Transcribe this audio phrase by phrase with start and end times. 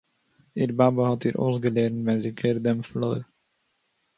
[0.57, 3.21] איר באַבע האָט איר אויסגעלערנט ווען זי קערט דעם פלאָר